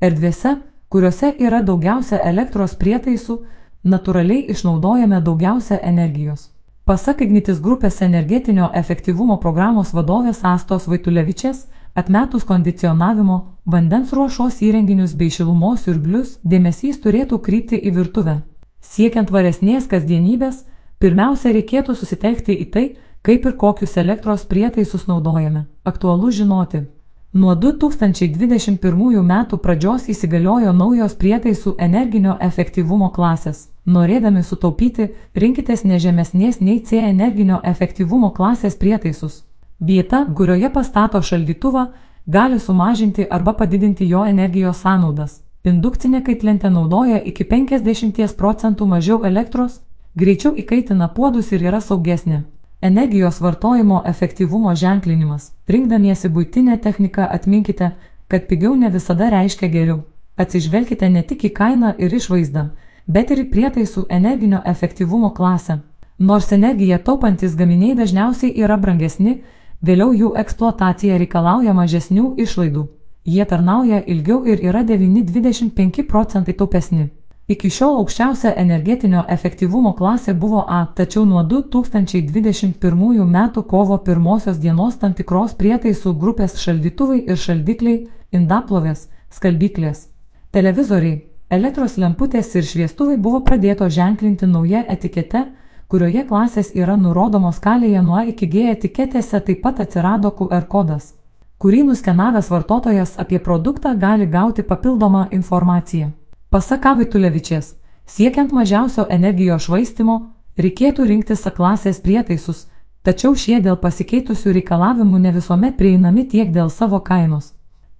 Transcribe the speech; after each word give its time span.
Erdvėse, 0.00 0.56
kuriuose 0.88 1.34
yra 1.38 1.60
daugiausia 1.62 2.22
elektros 2.24 2.72
prietaisų, 2.80 3.36
natūraliai 3.84 4.46
išnaudojame 4.54 5.20
daugiausia 5.24 5.76
energijos. 5.84 6.48
Pasak 6.88 7.20
Ignitis 7.20 7.60
grupės 7.60 8.00
energetinio 8.02 8.70
efektyvumo 8.74 9.36
programos 9.42 9.92
vadovės 9.94 10.40
Astos 10.42 10.88
Vaitulevičiės, 10.88 11.66
atmetus 11.94 12.46
kondicionavimo, 12.48 13.36
vandens 13.64 14.14
ruošos 14.16 14.62
įrenginius 14.64 15.12
bei 15.14 15.30
šilumos 15.30 15.84
siurblius, 15.84 16.38
dėmesys 16.42 17.02
turėtų 17.04 17.38
krypti 17.44 17.78
į 17.78 17.92
virtuvę. 17.98 18.40
Siekiant 18.80 19.30
varesnės 19.30 19.86
kasdienybės, 19.90 20.64
pirmiausia 20.98 21.52
reikėtų 21.52 21.94
susitelkti 21.94 22.56
į 22.56 22.70
tai, 22.72 22.86
kaip 23.22 23.44
ir 23.46 23.56
kokius 23.60 23.98
elektros 24.00 24.48
prietaisus 24.48 25.06
naudojame. 25.06 25.66
Aktualu 25.84 26.32
žinoti. 26.32 26.86
Nuo 27.30 27.52
2021 27.54 29.22
metų 29.22 29.58
pradžios 29.62 30.08
įsigaliojo 30.10 30.72
naujos 30.74 31.12
prietaisų 31.14 31.76
energinio 31.78 32.32
efektyvumo 32.42 33.12
klasės. 33.14 33.68
Norėdami 33.86 34.42
sutaupyti, 34.42 35.06
rinkitės 35.38 35.84
nežemesnės 35.86 36.58
nei 36.58 36.80
C 36.82 36.98
energinio 36.98 37.60
efektyvumo 37.62 38.32
klasės 38.34 38.74
prietaisus. 38.74 39.44
Vieta, 39.78 40.24
kurioje 40.26 40.72
pastato 40.74 41.22
šaldytuvą, 41.22 41.86
gali 42.26 42.58
sumažinti 42.58 43.28
arba 43.30 43.54
padidinti 43.54 44.10
jo 44.10 44.26
energijos 44.26 44.82
sąnaudas. 44.82 45.40
Indukcinė 45.62 46.24
kaitlentė 46.26 46.74
naudoja 46.74 47.22
iki 47.22 47.46
50 47.46 48.34
procentų 48.34 48.90
mažiau 48.90 49.22
elektros, 49.22 49.78
greičiau 50.16 50.56
įkaitina 50.58 51.14
puodus 51.14 51.52
ir 51.52 51.62
yra 51.62 51.78
saugesnė. 51.78 52.42
Energijos 52.82 53.40
vartojimo 53.40 54.02
efektyvumo 54.06 54.74
ženklinimas. 54.74 55.52
Rinkdamiesi 55.68 56.28
būtinę 56.28 56.78
techniką 56.80 57.28
atminkite, 57.36 57.90
kad 58.28 58.46
pigiau 58.48 58.74
ne 58.76 58.90
visada 58.90 59.30
reiškia 59.30 59.68
geriau. 59.68 60.00
Atsižvelkite 60.36 61.08
ne 61.08 61.22
tik 61.22 61.44
į 61.44 61.52
kainą 61.60 61.94
ir 61.98 62.14
išvaizdą, 62.16 62.66
bet 63.06 63.30
ir 63.30 63.44
į 63.44 63.50
prietaisų 63.52 64.06
energinio 64.08 64.62
efektyvumo 64.64 65.30
klasę. 65.36 65.80
Nors 66.18 66.52
energiją 66.52 66.98
taupantis 66.98 67.56
gaminiai 67.56 67.96
dažniausiai 67.96 68.54
yra 68.64 68.76
brangesni, 68.76 69.40
Vėliau 69.80 70.12
jų 70.12 70.34
eksploatacija 70.36 71.16
reikalauja 71.22 71.72
mažesnių 71.72 72.34
išlaidų. 72.44 72.82
Jie 73.24 73.44
tarnauja 73.48 74.02
ilgiau 74.12 74.42
ir 74.44 74.60
yra 74.60 74.82
9-25 74.84 76.04
procentai 76.08 76.52
taupesni. 76.52 77.06
Iki 77.50 77.70
šiol 77.76 77.96
aukščiausia 77.98 78.52
energetinio 78.62 79.24
efektyvumo 79.34 79.92
klasė 79.98 80.36
buvo 80.38 80.62
A, 80.68 80.84
tačiau 80.94 81.24
nuo 81.26 81.42
2021 81.42 83.24
m. 83.24 83.38
kovo 83.72 83.98
1 83.98 84.60
dienos 84.62 84.98
tam 84.98 85.14
tikros 85.18 85.56
prietaisų 85.58 86.14
grupės 86.20 86.54
šaldytuvai 86.62 87.24
ir 87.26 87.36
šaldikliai, 87.36 88.06
indaplovės, 88.30 89.08
skalbyklės, 89.34 90.06
televizoriai, 90.52 91.24
elektros 91.50 91.96
lemputės 91.98 92.54
ir 92.54 92.68
šviestuvai 92.72 93.16
buvo 93.16 93.40
pradėto 93.42 93.90
ženklinti 93.90 94.46
nauja 94.46 94.84
etikete 94.86 95.48
kurioje 95.90 96.22
klasės 96.28 96.70
yra 96.78 96.94
nurodomos 96.96 97.58
skalėje 97.58 98.02
nuo 98.06 98.22
iki 98.32 98.46
G 98.46 98.68
etiketėse 98.70 99.40
taip 99.46 99.64
pat 99.64 99.82
atsirado 99.82 100.30
QR 100.38 100.68
kodas, 100.70 101.16
kurį 101.58 101.82
nuskenavęs 101.88 102.50
vartotojas 102.54 103.16
apie 103.18 103.42
produktą 103.42 103.96
gali 103.98 104.30
gauti 104.30 104.62
papildomą 104.62 105.26
informaciją. 105.34 106.12
Pasak 106.50 106.86
Avitulevičiės, 106.90 107.76
siekiant 108.10 108.50
mažiausio 108.50 109.04
energijos 109.14 109.68
švaistimo, 109.68 110.14
reikėtų 110.58 111.04
rinktis 111.06 111.44
klasės 111.54 112.00
prietaisus, 112.02 112.64
tačiau 113.06 113.36
šie 113.38 113.60
dėl 113.62 113.76
pasikeitusių 113.78 114.54
reikalavimų 114.56 115.20
ne 115.22 115.30
visuomet 115.36 115.76
prieinami 115.78 116.24
tiek 116.32 116.50
dėl 116.50 116.72
savo 116.74 116.98
kainos, 117.06 117.52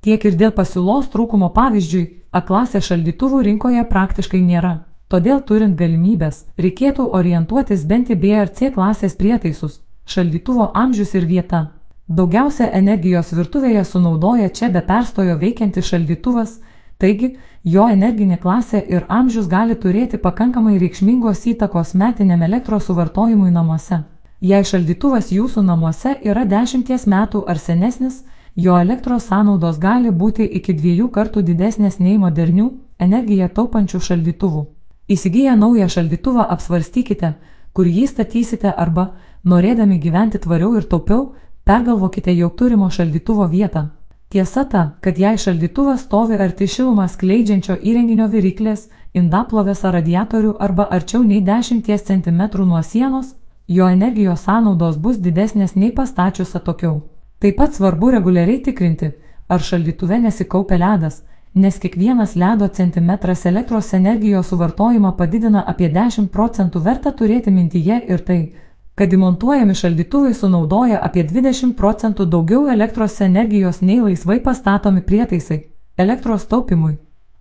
tiek 0.03 0.25
ir 0.27 0.35
dėl 0.35 0.51
pasiūlos 0.51 1.07
trūkumo 1.13 1.53
pavyzdžiui, 1.55 2.09
A 2.31 2.41
klasės 2.47 2.85
šaldytuvų 2.87 3.41
rinkoje 3.43 3.83
praktiškai 3.91 4.41
nėra. 4.43 4.85
Todėl 5.11 5.41
turint 5.47 5.75
galimybės, 5.79 6.45
reikėtų 6.59 7.07
orientuotis 7.19 7.83
bent 7.87 8.11
į 8.11 8.17
B 8.23 8.35
ar 8.39 8.51
C 8.55 8.71
klasės 8.71 9.15
prietaisus, 9.19 9.81
šaldytuvo 10.07 10.73
amžius 10.75 11.15
ir 11.19 11.27
vieta. 11.27 11.63
Daugiausia 12.07 12.71
energijos 12.75 13.31
virtuvėje 13.35 13.83
sunaudoja 13.85 14.51
čia 14.51 14.71
be 14.71 14.83
perstojo 14.87 15.39
veikiantis 15.39 15.91
šaldytuvas, 15.91 16.61
taigi 16.99 17.37
jo 17.65 17.87
energinė 17.89 18.39
klasė 18.41 18.81
ir 18.89 19.05
amžius 19.09 19.49
gali 19.49 19.75
turėti 19.77 20.19
pakankamai 20.19 20.79
reikšmingos 20.79 21.45
įtakos 21.53 21.95
metiniam 21.95 22.43
elektros 22.43 22.87
suvartojimui 22.89 23.51
namuose. 23.51 24.03
Jei 24.41 24.65
šaldytuvas 24.65 25.29
jūsų 25.33 25.63
namuose 25.63 26.15
yra 26.25 26.47
10 26.49 27.07
metų 27.07 27.45
ar 27.47 27.59
senesnis, 27.59 28.25
jo 28.57 28.79
elektros 28.81 29.29
sąnaudos 29.29 29.79
gali 29.79 30.11
būti 30.11 30.45
iki 30.45 30.73
dviejų 30.73 31.11
kartų 31.13 31.43
didesnės 31.43 31.99
nei 32.01 32.17
modernių, 32.19 32.71
energiją 32.99 33.49
taupančių 33.49 34.01
šaldytuvų. 34.01 34.67
Įsigiję 35.09 35.57
naują 35.57 35.89
šaldytuvą 35.89 36.47
apsvarstykite, 36.49 37.35
kur 37.73 37.87
jį 37.87 38.07
statysite 38.09 38.73
arba, 38.73 39.11
norėdami 39.45 39.99
gyventi 40.01 40.39
tvariau 40.39 40.77
ir 40.79 40.89
taupiau, 40.89 41.35
pergalvokite 41.65 42.33
jau 42.33 42.51
turimo 42.51 42.91
šaldytuvo 42.91 43.47
vietą. 43.51 43.91
Tiesa 44.31 44.65
ta, 44.65 44.91
kad 45.01 45.19
jei 45.19 45.39
šaldytuvas 45.39 46.05
stovi 46.07 46.37
arti 46.39 46.67
šilumą 46.71 47.09
skleidžiančio 47.11 47.75
įrenginio 47.83 48.29
viryklės, 48.31 48.85
indaplovės 49.19 49.81
ar 49.89 49.97
radiatorių 49.97 50.53
arba 50.67 50.87
arčiau 50.97 51.25
nei 51.27 51.41
10 51.49 51.83
cm 51.83 52.43
nuo 52.69 52.83
sienos, 52.83 53.33
jo 53.67 53.89
energijos 53.91 54.45
sąnaudos 54.47 55.01
bus 55.03 55.19
didesnės 55.19 55.75
nei 55.75 55.91
pastačius 55.91 56.55
atokiau. 56.55 57.01
Taip 57.43 57.57
pat 57.59 57.75
svarbu 57.75 58.13
reguliariai 58.15 58.63
tikrinti, 58.63 59.11
ar 59.49 59.67
šaldytuve 59.67 60.21
nesikaupia 60.23 60.79
ledas, 60.79 61.25
nes 61.55 61.83
kiekvienas 61.83 62.37
ledo 62.37 62.69
centimetras 62.69 63.45
elektros 63.51 63.93
energijos 63.99 64.55
suvartojimą 64.55 65.17
padidina 65.19 65.65
apie 65.67 65.91
10 65.91 66.31
procentų 66.31 66.85
verta 66.87 67.11
turėti 67.11 67.51
mintyje 67.51 67.99
ir 68.07 68.23
tai, 68.23 68.41
kad 69.01 69.13
įmontuojami 69.17 69.75
šaldytuvai 69.75 70.35
sunaudoja 70.37 70.99
apie 71.01 71.23
20 71.25 71.71
procentų 71.73 72.27
daugiau 72.29 72.67
elektros 72.69 73.15
energijos 73.25 73.79
nei 73.81 73.97
laisvai 74.05 74.43
pastatomi 74.45 75.01
prietaisai 75.01 75.57
elektros 76.05 76.45
taupimui. 76.51 76.99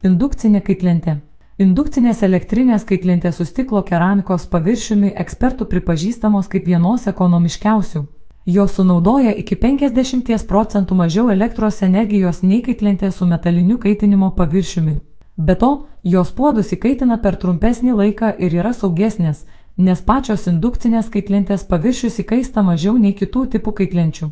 Indukcinė 0.08 0.62
kaitlentė. 0.64 1.18
Indukcinės 1.60 2.24
elektrinės 2.24 2.88
kaitlentės 2.88 3.42
su 3.42 3.50
stiklo 3.50 3.84
keramikos 3.90 4.48
paviršiumi 4.54 5.12
ekspertų 5.26 5.68
pripažįstamos 5.74 6.48
kaip 6.48 6.72
vienos 6.72 7.12
ekonomiškiausių. 7.12 8.06
Jos 8.46 8.80
sunaudoja 8.80 9.36
iki 9.44 9.60
50 9.60 10.48
procentų 10.48 10.96
mažiau 10.96 11.28
elektros 11.36 11.84
energijos 11.84 12.40
nei 12.42 12.64
kaitlentė 12.64 13.12
su 13.12 13.28
metaliniu 13.28 13.82
kaitinimo 13.84 14.32
paviršiumi. 14.40 14.96
Be 15.36 15.60
to, 15.60 15.76
jos 16.04 16.32
puodus 16.32 16.72
įkaitina 16.72 17.20
per 17.20 17.36
trumpesnį 17.36 18.00
laiką 18.00 18.32
ir 18.40 18.56
yra 18.64 18.72
saugesnės, 18.72 19.44
nes 19.80 20.02
pačios 20.04 20.44
indukcinės 20.52 21.08
kaitlentės 21.14 21.64
paviršius 21.68 22.20
įkaista 22.20 22.64
mažiau 22.68 22.98
nei 23.00 23.14
kitų 23.16 23.46
tipų 23.54 23.72
kaitlenčių. 23.78 24.28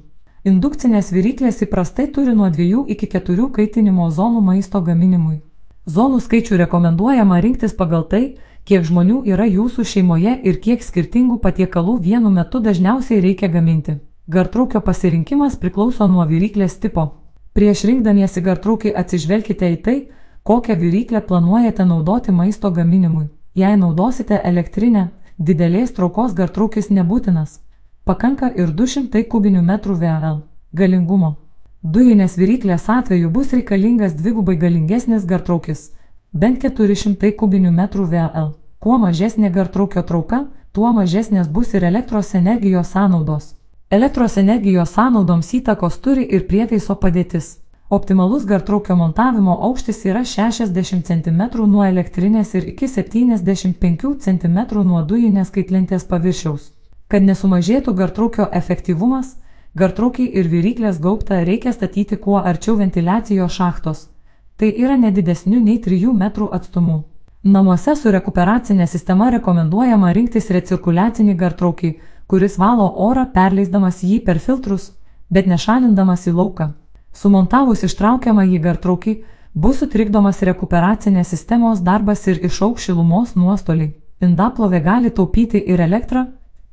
Indukcinės 0.51 1.13
viryklės 1.15 1.61
įprastai 1.63 2.09
turi 2.11 2.33
nuo 2.35 2.49
2 2.51 2.83
iki 2.93 3.07
4 3.13 3.45
kaitinimo 3.55 4.09
zonų 4.11 4.41
maisto 4.43 4.81
gaminimui. 4.81 5.39
Zonų 5.87 6.19
skaičių 6.25 6.59
rekomenduojama 6.63 7.39
rinktis 7.39 7.73
pagal 7.79 8.03
tai, 8.11 8.23
kiek 8.67 8.83
žmonių 8.83 9.21
yra 9.31 9.45
jūsų 9.47 9.85
šeimoje 9.87 10.33
ir 10.43 10.59
kiek 10.65 10.83
skirtingų 10.83 11.39
patiekalų 11.39 11.95
vienu 12.03 12.29
metu 12.29 12.59
dažniausiai 12.59 13.21
reikia 13.23 13.47
gaminti. 13.47 13.95
Gartraukio 14.27 14.81
pasirinkimas 14.83 15.55
priklauso 15.55 16.07
nuo 16.11 16.25
viryklės 16.27 16.75
tipo. 16.83 17.07
Prieš 17.55 17.85
rinkdamiesi 17.87 18.43
gartraukį 18.43 18.91
atsižvelkite 18.99 19.71
į 19.71 19.77
tai, 19.85 19.97
kokią 20.43 20.75
viryklę 20.75 21.23
planuojate 21.29 21.85
naudoti 21.87 22.35
maisto 22.35 22.71
gaminimui. 22.71 23.29
Jei 23.55 23.79
naudosite 23.79 24.41
elektrinę, 24.43 25.07
didelės 25.37 25.91
traukos 25.93 26.33
gartraukis 26.33 26.89
nebūtinas. 26.89 27.59
Pakanka 28.05 28.49
ir 28.55 28.71
200 28.73 29.23
kubinių 29.29 29.61
metrų 29.61 29.97
VL 30.01 30.39
galingumo. 30.73 31.35
Dujinės 31.83 32.37
viryklės 32.37 32.87
atveju 32.89 33.29
bus 33.29 33.53
reikalingas 33.53 34.15
dvigubai 34.17 34.57
galingesnis 34.57 35.25
gartraukis- 35.25 35.91
bent 36.41 36.61
400 36.61 37.31
kubinių 37.37 37.71
metrų 37.71 38.07
VL. 38.13 38.55
Kuo 38.79 38.97
mažesnė 38.97 39.51
gartraukio 39.51 40.03
trauka, 40.03 40.47
tuo 40.71 40.91
mažesnės 40.93 41.47
bus 41.47 41.73
ir 41.73 41.83
elektros 41.83 42.33
energijos 42.35 42.87
sąnaudos. 42.87 43.53
Elektros 43.91 44.37
energijos 44.37 44.89
sąnaudoms 44.89 45.53
įtakos 45.53 46.01
turi 46.01 46.27
ir 46.35 46.47
prietaiso 46.47 46.95
padėtis. 46.95 47.59
Optimalus 47.89 48.45
gartraukio 48.45 48.95
montavimo 48.95 49.57
aukštis 49.61 50.05
yra 50.05 50.23
60 50.25 51.05
cm 51.07 51.41
nuo 51.71 51.85
elektrinės 51.87 52.53
ir 52.59 52.67
iki 52.73 52.87
75 52.87 54.09
cm 54.25 54.57
nuo 54.87 55.03
dujinės 55.07 55.53
kaitlentės 55.55 56.03
paviršiaus. 56.09 56.71
Kad 57.07 57.23
nesumažėtų 57.23 57.93
gartraukio 57.95 58.49
efektyvumas, 58.51 59.37
gartraukiai 59.75 60.27
ir 60.39 60.49
viryklės 60.51 60.99
gaubtą 60.99 61.39
reikia 61.47 61.71
statyti 61.71 62.17
kuo 62.17 62.41
arčiau 62.41 62.75
ventiliacijos 62.75 63.55
šachtos. 63.55 64.09
Tai 64.57 64.67
yra 64.67 64.97
nedidesniu 64.97 65.61
nei 65.63 65.79
3 65.79 66.11
m 66.11 66.31
atstumu. 66.51 67.03
Namuose 67.43 67.95
su 67.95 68.11
rekuperacinė 68.11 68.87
sistema 68.87 69.29
rekomenduojama 69.31 70.11
rinktis 70.11 70.49
recirkuliacinį 70.51 71.37
gartraukį 71.39 71.95
kuris 72.27 72.57
valo 72.59 72.87
orą 73.07 73.25
perleisdamas 73.33 74.03
jį 74.03 74.19
per 74.25 74.39
filtrus, 74.43 74.91
bet 75.31 75.47
nešalindamas 75.47 76.27
į 76.27 76.35
lauką. 76.35 76.73
Sumontavus 77.17 77.83
ištraukiamą 77.87 78.45
jį 78.45 78.61
gartraukį, 78.61 79.15
Bus 79.57 79.79
sutrikdomas 79.81 80.43
rekuperacinės 80.45 81.31
sistemos 81.33 81.79
darbas 81.81 82.27
ir 82.29 82.43
išauks 82.45 82.83
šilumos 82.85 83.31
nuostoliai. 83.33 83.95
Indaplovė 84.21 84.81
gali 84.85 85.09
taupyti 85.09 85.57
ir 85.73 85.81
elektrą, 85.81 86.27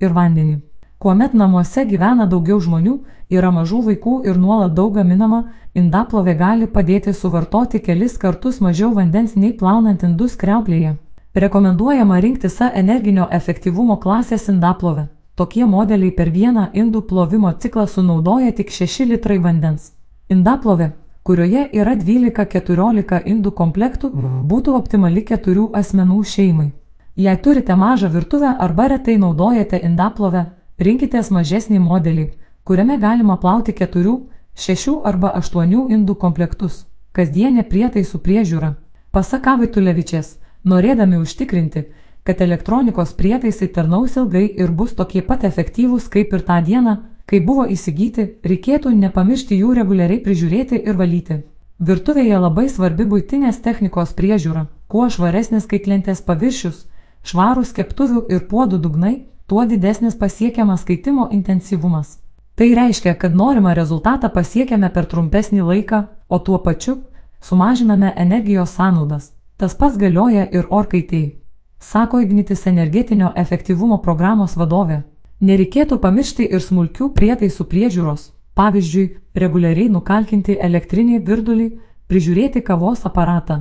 ir 0.05 0.12
vandenį. 0.12 0.58
Kuomet 1.00 1.32
namuose 1.32 1.87
gyvena 1.88 2.26
daugiau 2.29 2.58
žmonių, 2.67 2.99
yra 3.32 3.55
mažų 3.56 3.81
vaikų 3.87 4.19
ir 4.29 4.37
nuolat 4.43 4.76
daug 4.76 4.93
gaminama, 4.99 5.41
indaplovė 5.73 6.37
gali 6.43 6.69
padėti 6.76 7.17
suvartoti 7.17 7.81
kelis 7.88 8.19
kartus 8.20 8.61
mažiau 8.61 8.93
vandens 9.00 9.32
nei 9.35 9.56
plaunant 9.56 10.05
indus 10.05 10.37
kreuklėje. 10.37 10.94
Rekomenduojama 11.35 12.20
rinktis 12.20 12.61
A 12.61 12.73
energinio 12.85 13.31
efektyvumo 13.41 13.96
klasės 13.96 14.49
indaplovę. 14.52 15.08
Tokie 15.37 15.64
modeliai 15.64 16.12
per 16.12 16.29
vieną 16.29 16.69
indų 16.75 17.06
plovimo 17.08 17.56
ciklą 17.64 17.88
sunaudoja 17.88 18.52
tik 18.52 18.69
6 18.70 19.08
litrai 19.08 19.38
vandens. 19.38 19.94
Indaplovė, 20.32 20.92
kurioje 21.24 21.66
yra 21.76 21.92
12-14 22.00 23.20
indų 23.28 23.50
komplektų, 23.52 24.10
būtų 24.48 24.76
optimali 24.78 25.24
keturių 25.24 25.70
asmenų 25.76 26.22
šeimai. 26.24 26.70
Jei 27.16 27.36
turite 27.38 27.76
mažą 27.76 28.08
virtuvę 28.08 28.54
arba 28.58 28.88
retai 28.88 29.18
naudojate 29.20 29.78
indaplovę, 29.84 30.46
rinkitės 30.80 31.30
mažesnį 31.30 31.78
modelį, 31.78 32.24
kuriame 32.64 32.96
galima 32.98 33.36
plauti 33.36 33.72
4, 33.72 34.16
6 34.56 34.96
arba 35.04 35.34
8 35.38 35.92
indų 35.92 36.16
komplektus. 36.16 36.86
Kasdienė 37.12 37.68
prietaisų 37.68 38.18
priežiūra. 38.18 38.74
Pasak 39.12 39.46
Vaitulevičias, 39.46 40.38
norėdami 40.64 41.20
užtikrinti, 41.20 41.84
kad 42.24 42.40
elektronikos 42.40 43.12
prietaisai 43.14 43.68
tarnaus 43.68 44.16
ilgai 44.16 44.46
ir 44.48 44.72
bus 44.72 44.96
tokie 44.96 45.22
pat 45.22 45.44
efektyvūs 45.44 46.08
kaip 46.08 46.32
ir 46.32 46.42
tą 46.48 46.58
dieną, 46.64 46.96
kai 47.30 47.40
buvo 47.40 47.64
įsigyti, 47.70 48.26
reikėtų 48.44 48.92
nepamiršti 48.96 49.58
jų 49.60 49.74
reguliariai 49.78 50.22
prižiūrėti 50.24 50.80
ir 50.80 50.96
valyti. 51.00 51.36
Virtuvėje 51.78 52.38
labai 52.38 52.68
svarbi 52.70 53.06
būtinės 53.10 53.60
technikos 53.64 54.14
priežiūra. 54.18 54.66
Kuo 54.88 55.08
švaresnis 55.10 55.66
kaitlentės 55.70 56.22
paviršius, 56.22 56.84
švarūs 57.26 57.74
keptuvių 57.76 58.26
ir 58.30 58.44
puodų 58.50 58.78
dugnai, 58.78 59.14
tuo 59.46 59.64
didesnis 59.66 60.14
pasiekiamas 60.14 60.84
skaitimo 60.86 61.28
intensyvumas. 61.32 62.18
Tai 62.54 62.68
reiškia, 62.78 63.16
kad 63.18 63.34
norimą 63.34 63.74
rezultatą 63.74 64.30
pasiekiame 64.30 64.90
per 64.94 65.08
trumpesnį 65.10 65.64
laiką, 65.70 66.04
o 66.28 66.38
tuo 66.38 66.58
pačiu 66.58 67.00
sumažiname 67.42 68.12
energijos 68.16 68.76
sąnaudas. 68.78 69.32
Tas 69.56 69.74
pats 69.74 69.98
galioja 69.98 70.46
ir 70.50 70.70
orkaitėjai 70.70 71.44
sako 71.84 72.20
Ignitis 72.20 72.66
energetinio 72.66 73.32
efektyvumo 73.36 73.98
programos 74.02 74.56
vadovė. 74.56 75.02
Nereikėtų 75.44 75.99
pamiršti 76.00 76.44
ir 76.56 76.62
smulkių 76.64 77.11
prietaisų 77.12 77.64
priežiūros, 77.69 78.31
pavyzdžiui, 78.56 79.02
reguliariai 79.43 79.91
nukalkinti 79.93 80.55
elektrinį 80.69 81.19
virdulį, 81.26 81.67
prižiūrėti 82.08 82.62
kavos 82.64 83.02
aparatą. 83.05 83.58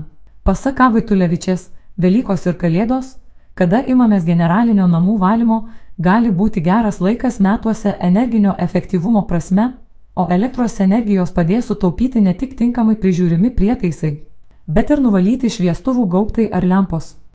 Pasak 0.48 0.80
Vaitulevičias, 0.94 1.72
Velykos 1.98 2.46
ir 2.48 2.56
Kalėdos, 2.62 3.18
kada 3.54 3.82
imamės 3.94 4.24
generalinio 4.24 4.88
namų 4.88 5.18
valymo, 5.26 5.58
gali 5.98 6.32
būti 6.32 6.64
geras 6.64 7.02
laikas 7.02 7.42
metuose 7.44 7.98
energinio 8.00 8.54
efektyvumo 8.68 9.26
prasme, 9.28 9.74
o 10.16 10.28
elektros 10.30 10.80
energijos 10.80 11.36
padės 11.36 11.68
sutaupyti 11.68 12.22
ne 12.22 12.34
tik 12.34 12.56
tinkamai 12.56 12.96
prižiūrimi 12.96 13.52
prietaisai, 13.60 14.14
bet 14.68 14.90
ir 14.90 15.04
nuvalyti 15.04 15.52
šviestuvų 15.52 16.08
gaubtai 16.16 16.48
ar 16.48 16.64
lempos. 16.64 17.18